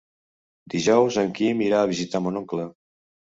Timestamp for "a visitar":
1.83-2.23